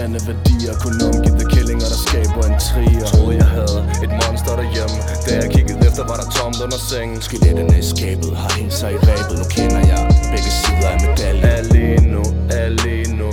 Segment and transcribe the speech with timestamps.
[0.00, 3.06] Fjerne værdier, kun omgivet kællinger, der skaber en trier.
[3.12, 4.98] Troede jeg havde et monster derhjemme.
[5.26, 7.20] Da jeg kiggede efter, var der tomt under sengen.
[7.28, 9.36] Skeletterne i skabet har hængt sig i rebet.
[9.40, 10.02] Nu kender jeg
[10.32, 11.44] begge sider af medaljen.
[11.58, 12.24] Alene nu,
[12.64, 13.30] alene nu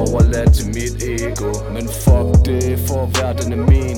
[0.00, 1.50] Overladt til mit ego.
[1.74, 3.96] Men fuck det, for verden er min.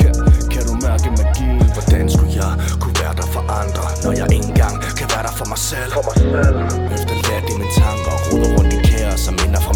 [0.00, 0.14] Kan,
[0.52, 1.58] kan du mærke magien?
[1.76, 5.34] Hvordan skulle jeg kunne være der for andre Når jeg ikke engang kan være der
[5.40, 5.90] for mig selv?
[5.98, 6.56] For mig selv.
[6.96, 9.72] Efterladt i mine tanker Roder rundt i kaos som minder fra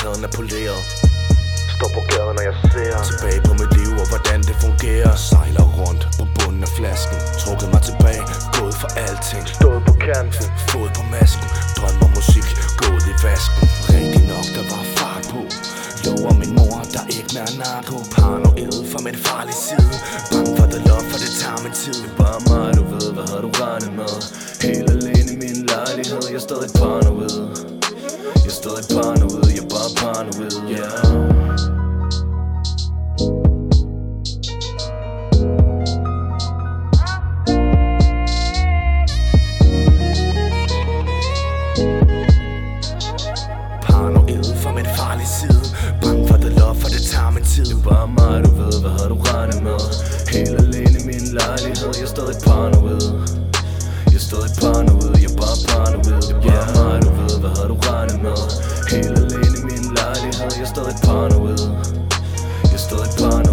[0.00, 0.82] og facaden er poleret.
[1.76, 2.96] Står på gaden, når jeg ser.
[3.10, 5.14] Tilbage på mit liv og hvordan det fungerer.
[5.30, 7.18] Sejler rundt på bunden af flasken.
[7.42, 8.24] Trukket mig tilbage,
[8.56, 9.44] gået for alting.
[9.58, 10.46] Stået på kanten.
[10.70, 12.46] Fod på masken, drømmer musik,
[12.82, 13.64] gået i vasken.
[13.94, 15.40] Rigtig nok, der var fart på.
[16.04, 17.96] Lover min mor, der ikke mere er narko.
[18.16, 19.94] Paranoid fra min farlige side.
[20.30, 22.00] Bange for the love, for det tager min tid.
[22.20, 24.14] Bare mig, du ved, hvad har du regnet med?
[24.66, 26.22] Helt alene i min lejlighed.
[26.30, 27.79] Jeg er stadig paranoid
[28.50, 31.20] jeg er stadig paranoid, jeg er bare paranoid, yeah
[43.82, 44.44] Paranoid
[44.96, 45.64] farlige side.
[46.02, 47.82] For for det tager min tid.
[47.84, 49.80] Bare mig, du ved, hvad har du regnet med?
[50.34, 51.90] Helt alene i min lejlighed.
[51.98, 53.02] Jeg er stadig paranoid.
[54.06, 55.49] Jeg er stadig paranoid, jeg er bare
[60.40, 61.58] lejlighed Jeg er stadig paranoid
[62.64, 63.49] Jeg er stadig paranoid,